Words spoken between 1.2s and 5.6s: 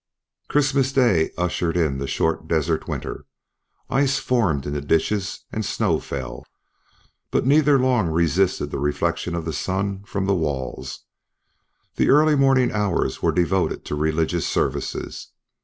ushered in the short desert winter; ice formed in the ditches